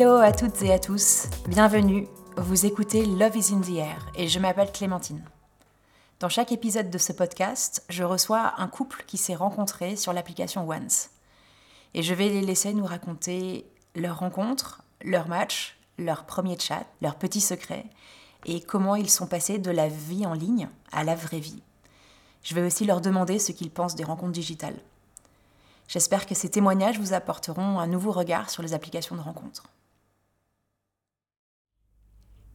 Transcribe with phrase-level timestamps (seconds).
[0.00, 2.06] Hello à toutes et à tous, bienvenue,
[2.36, 5.24] vous écoutez Love is in the Air et je m'appelle Clémentine.
[6.20, 10.70] Dans chaque épisode de ce podcast, je reçois un couple qui s'est rencontré sur l'application
[10.70, 11.10] Once.
[11.94, 17.16] Et je vais les laisser nous raconter leur rencontre, leur match, leur premier chat, leurs
[17.16, 17.86] petits secrets
[18.46, 21.64] et comment ils sont passés de la vie en ligne à la vraie vie.
[22.44, 24.78] Je vais aussi leur demander ce qu'ils pensent des rencontres digitales.
[25.88, 29.64] J'espère que ces témoignages vous apporteront un nouveau regard sur les applications de rencontres.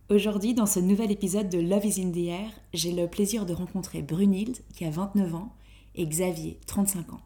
[0.10, 3.54] Aujourd'hui, dans ce nouvel épisode de Love is in the Air, j'ai le plaisir de
[3.54, 5.56] rencontrer Brunhilde, qui a 29 ans,
[5.96, 7.22] et Xavier, 35 ans.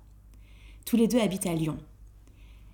[0.86, 1.80] Tous les deux habitent à Lyon.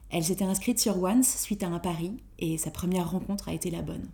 [0.09, 3.71] Elle s'était inscrite sur Once suite à un pari, et sa première rencontre a été
[3.71, 4.09] la bonne.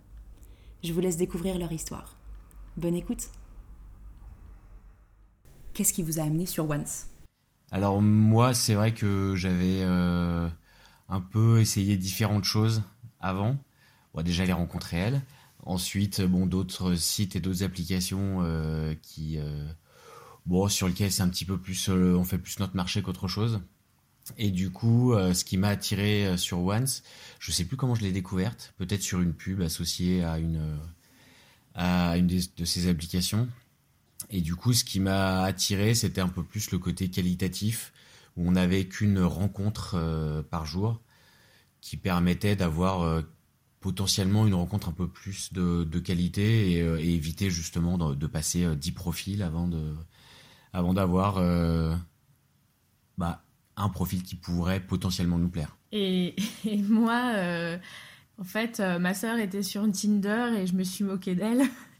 [0.84, 2.16] Je vous laisse découvrir leur histoire.
[2.76, 3.28] Bonne écoute
[5.74, 7.08] Qu'est-ce qui vous a amené sur Once?
[7.72, 10.48] Alors moi, c'est vrai que j'avais euh,
[11.08, 12.84] un peu essayé différentes choses
[13.18, 13.56] avant.
[14.22, 15.22] déjà les rencontrer elle.
[15.64, 19.66] Ensuite, bon, d'autres sites et d'autres applications euh, qui, euh,
[20.46, 23.60] bon, sur lesquels c'est un petit peu plus, on fait plus notre marché qu'autre chose.
[24.38, 27.02] Et du coup, ce qui m'a attiré sur Once,
[27.40, 30.78] je sais plus comment je l'ai découverte, peut-être sur une pub associée à une
[31.74, 33.48] à une de ces applications.
[34.28, 37.92] Et du coup, ce qui m'a attiré, c'était un peu plus le côté qualitatif,
[38.36, 41.00] où on n'avait qu'une rencontre euh, par jour,
[41.80, 43.22] qui permettait d'avoir euh,
[43.80, 48.92] potentiellement une rencontre un peu plus de, qualité et, euh, éviter justement de, passer 10
[48.92, 49.94] profils avant de
[50.72, 51.36] avant d'avoir
[53.18, 53.42] bah,
[53.76, 55.76] un profil qui pourrait potentiellement nous plaire.
[55.90, 57.34] Et, et moi,
[58.38, 61.62] en fait, ma sœur était sur Tinder et je me suis moquée d'elle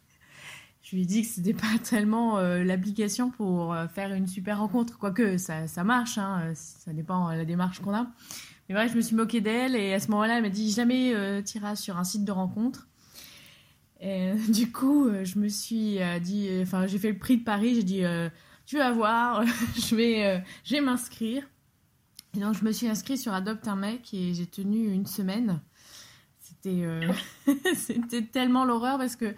[0.91, 4.59] je lui ai dit que c'était pas tellement euh, l'application pour euh, faire une super
[4.59, 8.09] rencontre, quoique ça, ça marche, hein, euh, ça dépend de la démarche qu'on a.
[8.71, 11.13] Mais vrai, je me suis moquée d'elle et à ce moment-là, elle m'a dit jamais
[11.43, 12.87] t'iras sur un site de rencontre.
[14.01, 17.83] Et, du coup, je me suis dit, enfin, j'ai fait le prix de Paris, j'ai
[17.83, 18.03] dit,
[18.67, 19.43] tu vas voir,
[19.77, 21.43] je vais, je m'inscrire.
[22.37, 25.61] Et donc, je me suis inscrite sur Adopte un mec et j'ai tenu une semaine.
[26.39, 26.87] C'était,
[27.75, 29.35] c'était tellement l'horreur parce que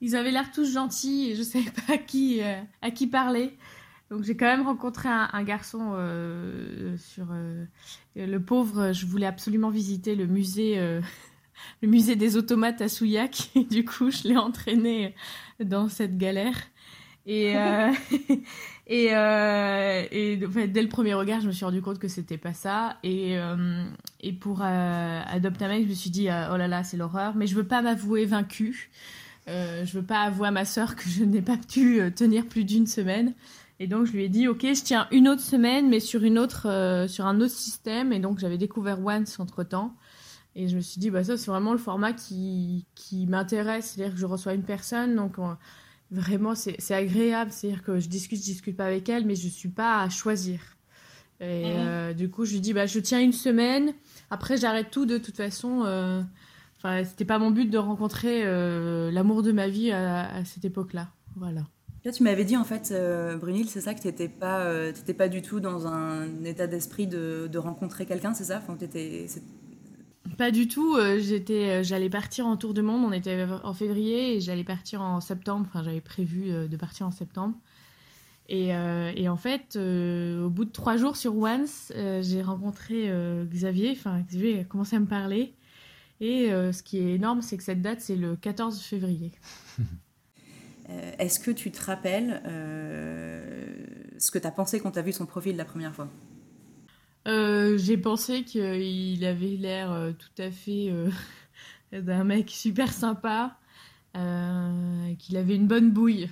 [0.00, 3.56] ils avaient l'air tous gentils et je savais pas à qui, euh, à qui parler.
[4.10, 7.64] Donc j'ai quand même rencontré un, garçon euh, sur euh,
[8.14, 8.92] le pauvre.
[8.92, 10.78] Je voulais absolument visiter le musée,
[11.82, 13.50] le musée des automates à Souillac.
[13.54, 15.14] Et du coup, je l'ai entraîné
[15.58, 16.56] dans cette galère.
[17.26, 17.54] Et
[18.86, 22.98] et, et dès le premier regard, je me suis rendu compte que c'était pas ça.
[23.02, 23.36] Et
[24.20, 27.34] et pour adopter un mec, je me suis dit oh là là, c'est l'horreur.
[27.34, 28.90] Mais je veux pas m'avouer vaincue.
[29.48, 32.46] Euh, je veux pas avouer à ma sœur que je n'ai pas pu euh, tenir
[32.46, 33.32] plus d'une semaine.
[33.78, 36.38] Et donc je lui ai dit ok je tiens une autre semaine mais sur une
[36.38, 39.94] autre euh, sur un autre système et donc j'avais découvert Once entre temps
[40.54, 44.14] et je me suis dit bah ça c'est vraiment le format qui qui m'intéresse c'est-à-dire
[44.14, 45.34] que je reçois une personne donc
[46.10, 49.68] vraiment c'est agréable c'est-à-dire que je discute je discute pas avec elle mais je suis
[49.68, 50.58] pas à choisir
[51.40, 52.14] et mhm.
[52.14, 53.92] du coup je lui dis bah je tiens une semaine
[54.30, 55.84] après j'arrête tout de toute façon
[56.78, 61.08] Enfin, c'était pas mon but de rencontrer euh, l'amour de ma vie à, cette époque-là.
[61.36, 61.62] Voilà.
[62.06, 64.92] Là, tu m'avais dit en fait, euh, Brunil, c'est ça que tu n'étais pas, euh,
[65.18, 68.62] pas du tout dans un état d'esprit de, de, rencontrer quelqu'un, c'est ça?
[68.62, 69.26] Enfin, étais,
[70.38, 70.94] Pas du tout.
[70.94, 73.02] Euh, j'étais, j'allais partir en tour de monde.
[73.04, 75.66] On était en février et j'allais partir en septembre.
[75.68, 77.56] Enfin, j'avais prévu de partir en septembre.
[78.48, 83.10] Et, et en fait, au bout de trois jours sur Once, j'ai rencontré
[83.46, 83.90] Xavier.
[83.90, 85.56] Enfin, Xavier a commencé à me parler.
[86.20, 89.32] Et euh, ce qui est énorme, c'est que cette date, c'est le 14 février.
[90.88, 93.76] Euh, est-ce que tu te rappelles euh,
[94.18, 96.08] ce que tu as pensé quand tu as vu son profil la première fois?
[97.26, 100.92] J'ai pensé qu'il avait l'air tout à fait
[101.92, 103.58] d'un mec super sympa,
[104.14, 106.30] qu'il avait une bonne bouille.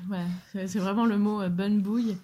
[0.53, 2.17] c'est vraiment le mot bonne bouille.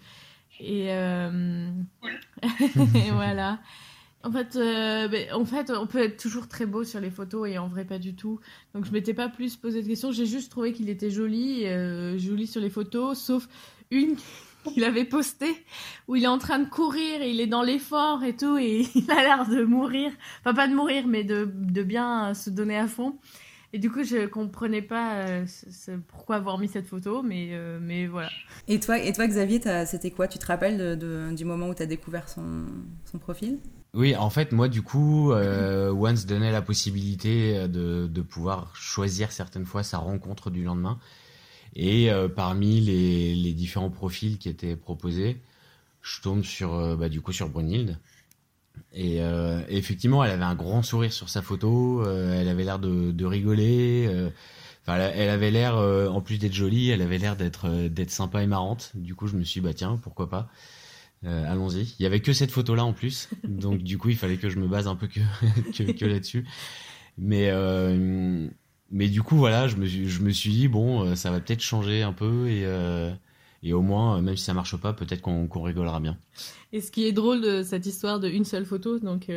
[0.61, 3.59] Et, et voilà.
[4.23, 7.57] En fait, euh, en fait, on peut être toujours très beau sur les photos et
[7.57, 8.39] en vrai pas du tout.
[8.75, 10.13] Donc je m'étais pas plus posé de questions.
[10.13, 13.49] J'ai juste trouvé qu'il était joli, euh, joli sur les photos, sauf
[13.91, 14.17] une
[14.65, 15.65] qu'il avait postée
[16.07, 18.87] où il est en train de courir et il est dans l'effort et tout et
[18.95, 20.13] il a l'air de mourir.
[20.41, 23.17] Enfin pas de mourir, mais de, de bien se donner à fond.
[23.73, 25.47] Et du coup, je comprenais pas euh,
[26.09, 28.29] pourquoi avoir mis cette photo, mais, mais voilà.
[28.67, 30.27] Et toi, et toi Xavier, c'était quoi?
[30.27, 30.99] Tu te rappelles
[31.37, 32.67] du moment où tu as découvert son,
[33.05, 33.61] son profil?
[33.93, 39.33] Oui, en fait, moi, du coup, euh, Once donnait la possibilité de, de, pouvoir choisir
[39.33, 41.01] certaines fois sa rencontre du lendemain.
[41.75, 45.41] Et euh, parmi les, les, différents profils qui étaient proposés,
[46.03, 47.99] je tombe sur, euh, bah, du coup, sur Brunhilde.
[48.93, 49.19] Et,
[49.69, 52.05] effectivement, elle avait un grand sourire sur sa photo.
[52.05, 54.09] elle avait l'air de, rigoler.
[54.83, 58.47] Enfin, elle, avait l'air, en plus d'être jolie, elle avait l'air d'être d'être sympa et
[58.47, 58.93] marrante.
[58.95, 60.49] Du coup, je me suis bah tiens, pourquoi pas.
[61.25, 61.95] Allons-y.
[61.99, 64.59] Il y avait que cette photo-là en plus, donc du coup, il fallait que je
[64.59, 66.47] me base un peu que, que là-dessus.
[67.19, 67.51] Mais
[68.91, 71.61] mais du coup, voilà, je me, je me suis dit, bon, euh, ça va peut-être
[71.61, 73.13] changer un peu et, euh,
[73.63, 76.19] et au moins, euh, même si ça marche pas, peut-être qu'on rigolera bien.
[76.73, 79.31] Et ce qui est drôle de cette histoire de une seule photo, donc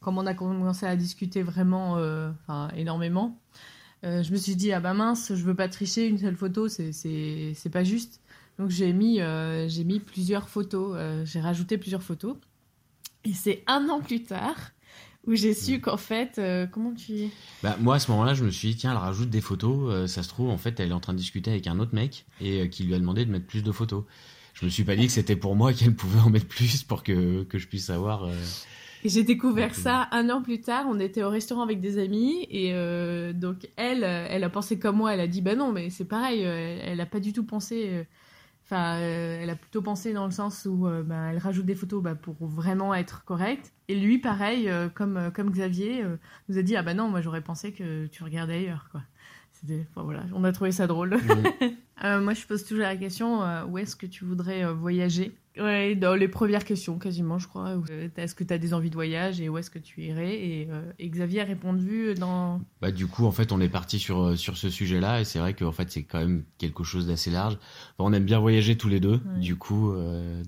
[0.00, 1.98] comme on a commencé à discuter vraiment
[2.76, 3.38] énormément,
[4.02, 7.70] je me suis dit, ah bah mince, je veux pas tricher, une seule photo, c'est
[7.72, 8.20] pas juste.
[8.58, 9.18] Donc j'ai mis,
[9.68, 12.36] j'ai mis plusieurs photos, j'ai rajouté plusieurs photos.
[13.24, 14.56] Et c'est un an plus tard
[15.26, 17.28] où j'ai su qu'en fait, euh, comment tu.
[17.62, 19.90] Bah, moi, à ce moment-là, je me suis dit, tiens, elle rajoute des photos.
[19.90, 21.94] Euh, ça se trouve, en fait, elle est en train de discuter avec un autre
[21.94, 24.04] mec et euh, qui lui a demandé de mettre plus de photos.
[24.52, 27.02] Je me suis pas dit que c'était pour moi qu'elle pouvait en mettre plus pour
[27.02, 28.28] que, que je puisse savoir.
[29.04, 30.86] J'ai découvert ça un an plus tard.
[30.88, 32.72] On était au restaurant avec des amis et
[33.34, 35.12] donc elle, elle a pensé comme moi.
[35.12, 36.40] Elle a dit, bah non, mais c'est pareil.
[36.40, 38.06] elle a pas du tout pensé
[38.64, 41.74] Enfin, euh, elle a plutôt pensé dans le sens où euh, bah, elle rajoute des
[41.74, 43.74] photos bah, pour vraiment être correcte.
[43.88, 46.02] Et lui, pareil, euh, comme, comme Xavier,
[46.48, 48.88] nous a dit Ah bah non, moi j'aurais pensé que tu regardais ailleurs.
[48.90, 49.02] Quoi.
[49.96, 51.18] voilà, on a trouvé ça drôle.
[52.02, 55.34] Moi, je pose toujours la question où est-ce que tu voudrais voyager?
[55.56, 57.80] Ouais, dans les premières questions, quasiment, je crois.
[57.90, 60.34] Euh, est-ce que tu as des envies de voyage et où est-ce que tu irais
[60.34, 62.60] et, euh, Xavier a répondu dans.
[62.80, 65.38] Bah, du coup, en fait, on est parti sur, euh, sur ce sujet-là et c'est
[65.38, 67.56] vrai qu'en fait, c'est quand même quelque chose d'assez large.
[67.98, 69.20] on aime bien voyager tous les deux.
[69.38, 69.94] Du, coup,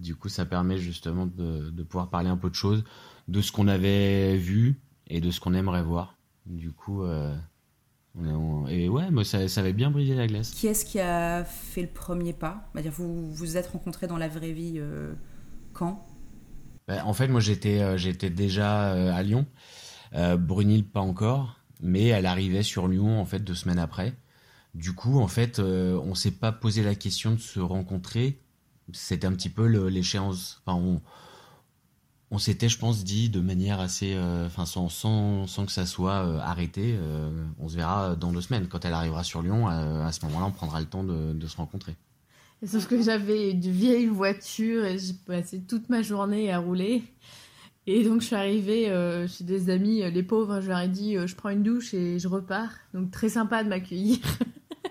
[0.01, 2.83] du coup, ça permet justement de, de, pouvoir parler un peu de choses,
[3.29, 6.17] de ce qu'on avait vu et de ce qu'on aimerait voir.
[6.47, 7.05] Du coup,
[8.69, 10.51] et ouais, moi, ça, ça, avait bien brisé la glace.
[10.51, 12.69] Qui est-ce qui a fait le premier pas?
[12.75, 15.13] Dire, Vous vous êtes rencontrés dans la vraie vie euh,
[15.75, 16.07] quand?
[16.89, 19.47] Bah, En fait, moi, j'étais euh, j'étais déjà euh, à Lyon.
[20.39, 21.61] Brunil, pas encore.
[21.83, 24.15] Mais elle arrivait sur Lyon, en fait, deux semaines après.
[24.75, 28.41] Du coup, en fait, on s'est pas posé la question de se rencontrer.
[28.93, 30.63] C'était un petit peu l'échéance.
[30.65, 31.03] Enfin, on,
[32.31, 35.87] on s'était, je pense, dit de manière assez, euh, enfin, sans, sans, sans, que ça
[35.87, 37.31] soit euh, arrêté, euh,
[37.61, 38.67] on se verra dans deux semaines.
[38.69, 41.95] Quand elle arrivera sur Lyon, à ce moment-là, on prendra le temps de, se rencontrer.
[42.67, 47.05] sauf que j'avais une vieille voiture et j'ai passé toute ma journée à rouler.
[47.87, 48.87] Et donc, je suis arrivée
[49.29, 52.27] chez des amis, les pauvres, je leur ai dit, je prends une douche et je
[52.27, 52.73] repars.
[52.93, 54.19] Donc, très sympa de m'accueillir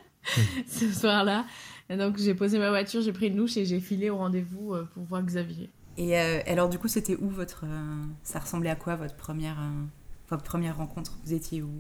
[0.68, 1.46] ce soir-là.
[1.90, 5.04] Donc, j'ai posé ma voiture, j'ai pris une douche et j'ai filé au rendez-vous pour
[5.04, 5.70] voir Xavier.
[5.98, 7.64] Et euh, alors, du coup, c'était où votre.
[7.66, 9.86] Euh, ça ressemblait à quoi votre première, euh,
[10.30, 11.18] votre première rencontre?
[11.24, 11.72] Vous étiez où?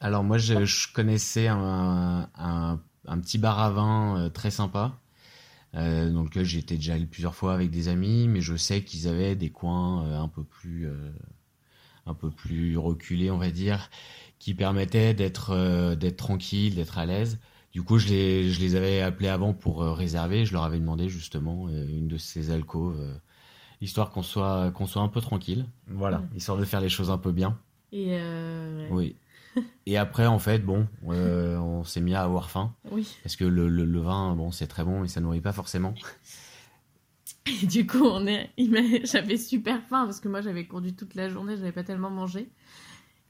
[0.00, 4.98] Alors, moi, je, connaissais un, un, petit bar à vin très sympa.
[5.74, 9.36] Dans lequel j'étais déjà allé plusieurs fois avec des amis, mais je sais qu'ils avaient
[9.36, 10.88] des coins un peu plus,
[12.06, 13.90] un peu plus reculés, on va dire,
[14.40, 17.38] qui permettaient d'être, d'être tranquille, d'être à l'aise.
[17.72, 20.46] Du coup, je les, je les avais appelés avant pour réserver.
[20.46, 23.20] Je leur avais demandé justement une de ces alcôves
[23.80, 25.66] histoire qu'on soit, qu'on soit un peu tranquille.
[25.88, 27.58] Voilà, histoire de faire les choses un peu bien.
[27.92, 29.16] Et euh, Oui.
[29.86, 32.74] Et après, en fait, bon, euh, on s'est mis à avoir faim.
[32.92, 33.16] Oui.
[33.22, 35.94] Parce que le, le, vin, bon, c'est très bon, mais ça nourrit pas forcément.
[37.62, 38.50] Et du coup, on est...
[39.04, 42.10] j'avais super faim parce que moi, j'avais conduit toute la journée, je n'avais pas tellement
[42.10, 42.50] mangé.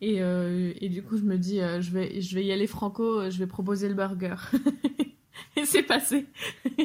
[0.00, 3.30] Et, euh, et, du coup, je me dis, je, vais, je vais y aller franco,
[3.30, 4.36] je vais proposer le burger.
[5.56, 6.26] Et c'est passé.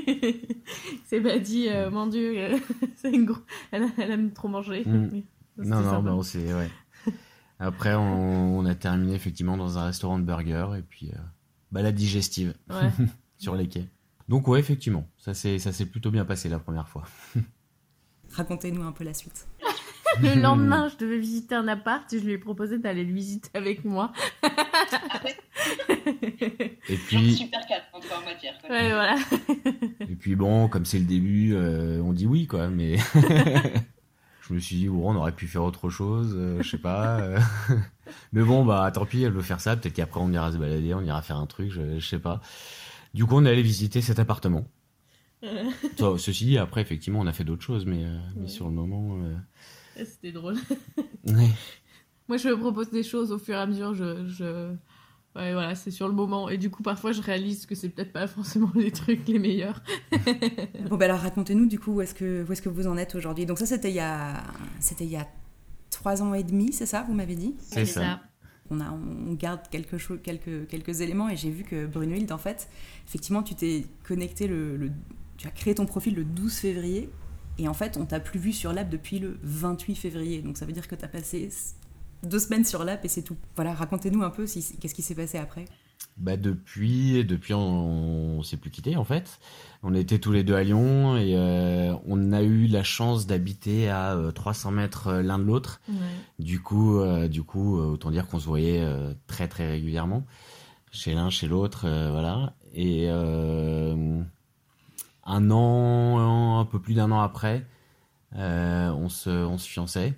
[1.06, 2.62] c'est pas dit, euh, mon Dieu,
[2.96, 3.42] c'est une gros...
[3.72, 4.84] elle, aime trop manger.
[4.86, 5.22] Mm.
[5.58, 6.54] Non, non, non, c'est.
[6.54, 6.70] Ouais.
[7.60, 11.20] Après, on, a terminé effectivement dans un restaurant de burgers et puis euh,
[11.72, 12.54] balade digestive
[13.38, 13.88] sur les quais.
[14.28, 17.04] Donc, ouais, effectivement, ça s'est plutôt bien passé la première fois.
[18.32, 19.48] Racontez-nous un peu la suite.
[20.22, 23.50] Le lendemain, je devais visiter un appart et je lui ai proposé d'aller le visiter
[23.54, 24.12] avec moi.
[26.90, 27.36] et puis.
[27.36, 28.54] Super calme en matière.
[28.70, 29.16] Ouais, voilà.
[30.02, 32.98] et puis bon, comme c'est le début, euh, on dit oui, quoi, mais.
[34.42, 37.20] je me suis dit, bon, on aurait pu faire autre chose, euh, je sais pas.
[37.22, 37.40] Euh.
[38.34, 39.76] mais bon, bah tant pis, elle veut faire ça.
[39.76, 42.42] Peut-être qu'après, on ira se balader, on ira faire un truc, je, je sais pas.
[43.14, 44.66] Du coup, on est allé visiter cet appartement.
[46.18, 48.06] ceci dit, après, effectivement, on a fait d'autres choses, mais,
[48.36, 49.20] mais sur le moment.
[49.96, 50.58] C'était drôle.
[52.28, 53.94] Moi, je me propose des choses au fur et à mesure.
[53.94, 54.74] Je, je...
[55.36, 56.50] Ouais, voilà, c'est sur le moment.
[56.50, 59.82] Et du coup, parfois, je réalise que c'est peut-être pas forcément les trucs les meilleurs.
[60.90, 63.16] bon, bah alors, racontez-nous, du coup, où est-ce que, où est-ce que vous en êtes
[63.16, 63.46] aujourd'hui?
[63.46, 64.44] Donc, ça, c'était il y a,
[64.80, 65.28] c'était il y a
[65.94, 67.56] trois ans et demi, c'est ça, vous m'avez dit?
[67.60, 68.22] C'est ça.
[68.70, 72.38] On, a, on garde quelque chose, quelques, quelques éléments et j'ai vu que Bruno en
[72.38, 72.70] fait,
[73.08, 74.92] effectivement, tu t'es connecté le, le,
[75.38, 77.10] Tu as créé ton profil le 12 février
[77.58, 80.42] Et en fait, on t'a plus vu sur l'app depuis le 28 février.
[80.42, 81.50] Donc ça veut dire que tu as passé
[82.24, 83.38] deux semaines sur l'app et c'est tout.
[83.56, 85.66] Voilà, racontez-nous un peu si, qu'est-ce qui s'est passé après.
[86.18, 89.40] Bah depuis, depuis on, on s'est plus quitté en fait.
[89.82, 93.90] On était tous les deux à Lyon et euh, on a eu la chance d'habiter
[93.90, 95.82] à 300 euh, mètres euh, l'un de l'autre.
[96.40, 98.86] Du coup, du coup, autant dire qu'on se voyait
[99.28, 100.26] très très régulièrement
[100.92, 102.56] chez l'un, chez l'autre, voilà.
[102.74, 104.26] Et un
[105.52, 107.66] an, un peu plus d'un an après,
[108.34, 110.14] on se, on se fiançait.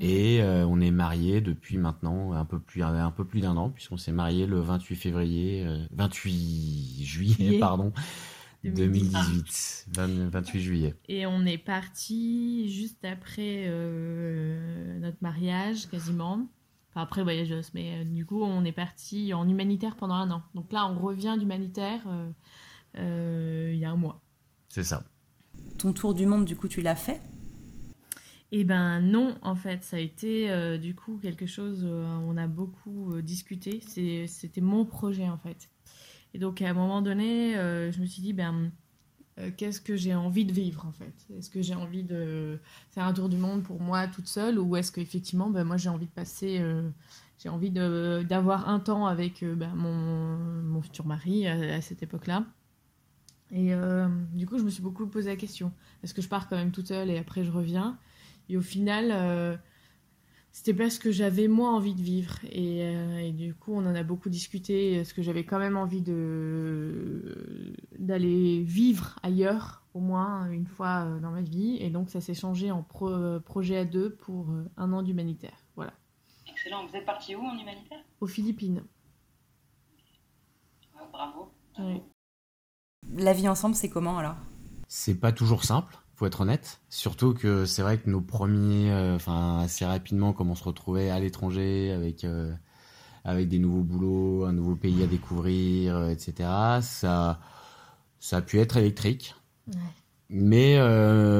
[0.00, 3.70] Et euh, on est marié depuis maintenant un peu plus, un peu plus d'un an,
[3.70, 7.92] puisqu'on s'est marié le 28 février, 28 euh, juillet, pardon,
[8.64, 9.88] 2018.
[9.96, 10.94] 28 juillet.
[11.08, 16.46] Et on est parti juste après euh, notre mariage, quasiment.
[16.90, 20.42] Enfin, après voyage mais du coup, on est parti en humanitaire pendant un an.
[20.54, 22.00] Donc là, on revient d'humanitaire
[22.94, 24.22] il y a un mois.
[24.68, 25.04] C'est ça.
[25.78, 27.20] Ton tour du monde, du coup, tu l'as fait?
[28.54, 32.36] Eh ben non, en fait, ça a été euh, du coup quelque chose, euh, on
[32.36, 35.70] a beaucoup euh, discuté, c'était mon projet en fait.
[36.34, 38.70] Et donc à un moment donné, je me suis dit, ben,
[39.56, 41.14] qu'est-ce que j'ai envie de vivre en fait?
[41.36, 42.58] Est-ce que j'ai envie de
[42.90, 44.58] faire un tour du monde pour moi toute seule?
[44.58, 46.62] Ou est-ce qu'effectivement, ben, moi j'ai envie de passer,
[47.38, 52.46] j'ai envie d'avoir un temps avec ben, mon, futur mari à, à cette époque-là?
[53.50, 53.72] Et
[54.32, 55.70] du coup, je me suis beaucoup posé la question,
[56.02, 57.98] est-ce que je pars quand même toute seule et après je reviens?
[58.48, 59.56] Et au final, euh,
[60.50, 62.34] c'était pas ce que j'avais moi envie de vivre.
[62.44, 64.94] Euh, et, du coup, on en a beaucoup discuté.
[64.94, 71.20] Est-ce que j'avais quand même envie de d'aller vivre ailleurs, au moins une fois euh,
[71.20, 71.76] dans ma vie.
[71.80, 75.56] Et donc, ça s'est changé en projet à deux pour un an d'humanitaire.
[75.76, 75.92] Voilà.
[76.48, 76.86] Excellent.
[76.86, 78.00] Vous êtes parti où en humanitaire?
[78.20, 78.82] Aux Philippines.
[81.12, 81.52] bravo.
[83.14, 84.36] La vie ensemble, c'est comment alors?
[84.88, 86.80] C'est pas toujours simple être honnête.
[86.88, 91.10] Surtout que c'est vrai que nos premiers, euh, enfin assez rapidement, comme on se retrouvait
[91.10, 92.52] à l'étranger avec euh,
[93.24, 96.48] avec des nouveaux boulots, un nouveau pays à découvrir, euh, etc.
[96.82, 97.40] Ça
[98.20, 99.34] ça a pu être électrique.
[100.28, 100.78] Mais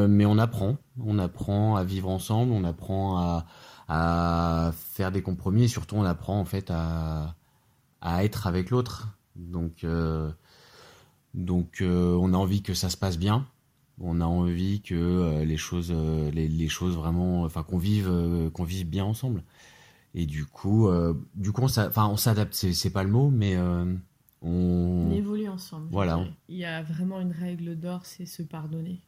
[0.09, 3.47] mais on apprend, on apprend à vivre ensemble, on apprend à
[3.89, 7.35] à faire des compromis et surtout on apprend en fait à
[8.01, 9.09] à être avec l'autre.
[9.37, 9.87] Donc
[11.35, 13.47] donc on a envie que ça se passe bien
[14.01, 18.51] on a envie que euh, les choses, euh, les, choses vraiment, enfin qu'on vive, euh,
[18.51, 19.43] qu'on vive bien ensemble.
[20.15, 20.91] Et du coup,
[21.35, 22.53] du coup, on s'adapte.
[22.53, 23.99] C'est pas le mot, mais on...
[24.43, 25.89] on évolue ensemble.
[25.91, 26.23] Voilà.
[26.51, 29.01] Il y a vraiment une règle d'or, c'est se pardonner,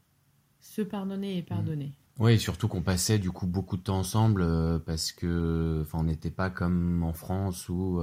[0.61, 1.93] se pardonner et pardonner.
[2.19, 6.31] Oui, surtout qu'on passait du coup beaucoup de temps ensemble parce que, enfin, on n'était
[6.31, 8.00] pas comme en France où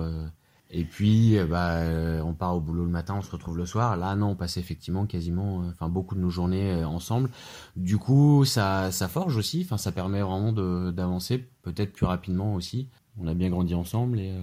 [0.73, 3.65] et puis, euh, bah, euh, on part au boulot le matin, on se retrouve le
[3.65, 3.97] soir.
[3.97, 7.29] Là, non, on passe effectivement quasiment, euh, enfin, beaucoup de nos journées ensemble.
[7.75, 9.63] Du coup, ça, ça forge aussi.
[9.65, 10.53] Enfin, ça permet vraiment
[10.91, 12.87] d'avancer, peut-être plus rapidement aussi.
[13.17, 14.33] On a bien grandi ensemble et.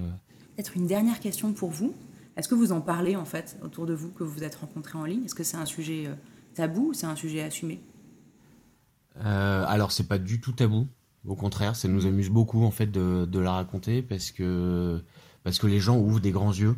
[0.55, 1.95] Peut-être une dernière question pour vous.
[2.37, 4.99] Est-ce que vous en parlez en fait autour de vous que vous vous êtes rencontrés
[4.99, 5.25] en ligne?
[5.25, 6.11] Est-ce que c'est un sujet
[6.55, 7.81] tabou ou c'est un sujet assumé?
[9.25, 10.87] Euh, Alors, c'est pas du tout tabou.
[11.27, 15.03] Au contraire, ça nous amuse beaucoup en fait de, de la raconter parce que
[15.49, 16.77] parce que les gens ouvrent des grands yeux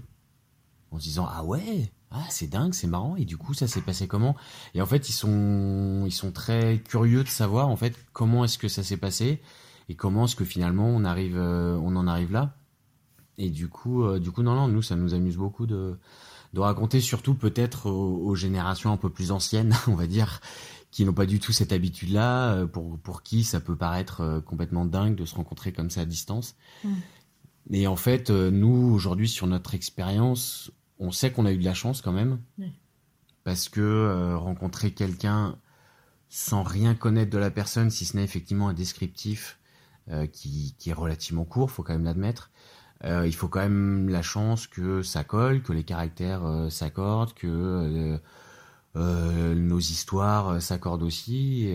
[0.93, 3.81] en se disant ah ouais ah c'est dingue c'est marrant et du coup ça s'est
[3.81, 4.37] passé comment?
[4.75, 8.59] Et en fait ils sont ils sont très curieux de savoir en fait comment est-ce
[8.59, 9.43] que ça s'est passé
[9.89, 12.55] et comment est-ce que finalement on arrive euh, on en arrive là.
[13.39, 15.99] Et du coup euh, du coup non non nous ça nous amuse beaucoup de
[16.55, 20.41] de raconter surtout peut-être aux, générations un peu plus anciennes on va dire
[20.93, 24.41] qui n'ont pas du tout cette habitude là euh, pour pour qui ça peut paraître
[24.47, 26.55] complètement dingue de se rencontrer comme ça à distance.
[26.85, 26.91] Mmh.
[27.69, 31.65] Mais en fait, euh, nous, aujourd'hui, sur notre expérience, on sait qu'on a eu de
[31.65, 32.41] la chance quand même.
[33.45, 35.57] Parce que euh, rencontrer quelqu'un
[36.29, 39.59] sans rien connaître de la personne, si ce n'est effectivement un descriptif
[40.11, 42.51] euh, qui, est relativement court, faut quand même l'admettre,
[43.03, 48.21] il faut quand même la chance que ça colle, que les caractères s'accordent, que
[48.95, 51.75] nos histoires s'accordent aussi.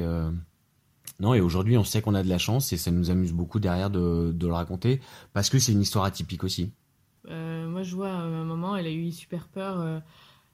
[1.19, 3.59] Non, et aujourd'hui, on sait qu'on a de la chance et ça nous amuse beaucoup
[3.59, 4.99] derrière de, le raconter
[5.33, 6.71] parce que c'est une histoire atypique aussi.
[7.29, 9.79] Euh, moi, je vois à un moment, elle a eu super peur.
[9.79, 9.99] Euh,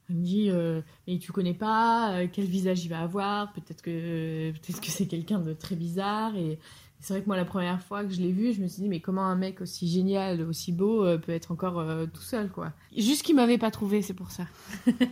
[0.10, 4.52] elle me dit euh, Mais tu connais pas quel visage il va avoir Peut-être que,
[4.52, 6.36] peut que c'est quelqu'un de très bizarre.
[6.36, 6.60] Et
[7.00, 8.90] c'est vrai que moi, la première fois que je l'ai vu, je me suis dit
[8.90, 13.24] Mais comment un mec aussi génial, aussi beau peut être encore tout seul quoi Juste
[13.24, 14.46] qu'il m'avait pas trouvé, c'est pour ça.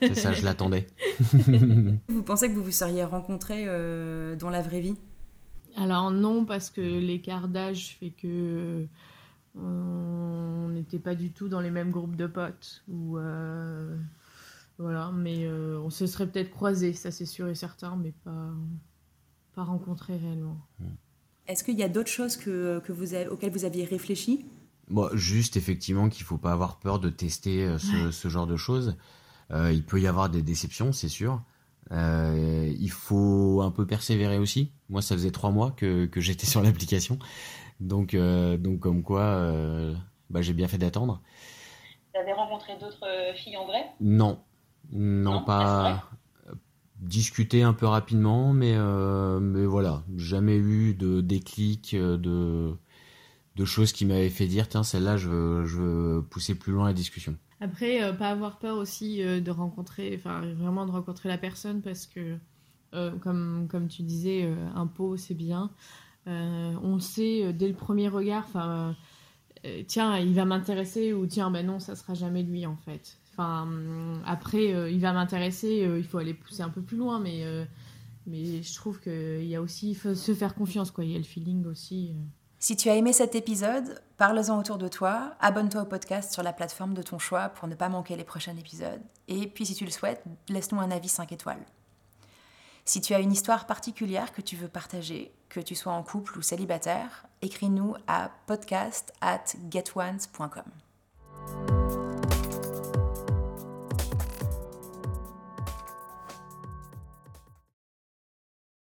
[0.01, 0.85] c'est ça, je l'attendais.
[2.07, 4.95] vous pensez que vous vous seriez rencontrés dans la vraie vie?
[5.79, 8.85] Alors non, parce que l'écart d'âge fait que
[9.55, 12.83] on n'était pas du tout dans les mêmes groupes de potes.
[12.87, 13.97] Ou euh,
[14.77, 18.51] Voilà, mais euh, on se serait peut-être croisés, ça c'est sûr et certain, mais pas,
[19.55, 20.57] pas rencontrés réellement.
[21.47, 24.45] Est-ce qu'il y a d'autres choses que, que vous avez- auxquelles vous aviez réfléchi?
[24.87, 28.55] Bon, juste effectivement qu'il faut pas avoir peur de tester euh, ce, ce genre de
[28.55, 28.95] choses.
[29.51, 31.43] Euh, il peut y avoir des déceptions, c'est sûr.
[31.91, 34.71] Euh, il faut un peu persévérer aussi.
[34.89, 37.19] Moi, ça faisait trois mois que, que j'étais sur l'application,
[37.79, 39.93] donc euh, donc comme quoi, euh,
[40.29, 41.21] bah, j'ai bien fait d'attendre.
[42.13, 43.05] Avez rencontré d'autres
[43.35, 43.85] filles en vrai?
[44.01, 44.39] Non,
[44.91, 46.03] non, Non, pas
[46.97, 48.75] discuter un peu rapidement, mais
[49.39, 52.75] mais voilà, jamais eu de déclic, de
[53.55, 56.87] de choses qui m'avaient fait dire tiens celle-là je veux, je veux pousser plus loin
[56.87, 57.35] la discussion.
[57.61, 61.81] Après, euh, pas avoir peur aussi euh, de rencontrer, enfin vraiment de rencontrer la personne
[61.81, 62.37] parce que,
[62.93, 65.71] euh, comme, comme tu disais, un pot c'est bien.
[66.25, 68.95] On sait dès le premier regard, enfin,
[69.87, 73.17] tiens, il va m'intéresser ou tiens, ben non, ça sera jamais lui en fait.
[73.31, 77.43] Enfin, hum, après, il va m'intéresser, il faut aller pousser un peu plus loin, mais,
[78.27, 81.03] mais je trouve qu'il y a aussi, faut se faire confiance, quoi.
[81.03, 82.13] Il y a le feeling aussi.
[82.61, 86.51] Si tu as aimé cet épisode, parle-en autour de toi, abonne-toi au podcast sur la
[86.51, 89.01] plateforme de ton choix pour ne pas manquer les prochains épisodes.
[89.29, 91.65] Et puis si tu le souhaites, laisse-nous un avis 5 étoiles.
[92.83, 96.37] Si tu as une histoire particulière que tu veux partager, que tu sois en couple
[96.37, 100.88] ou célibataire, écris-nous à podcast at getones.com.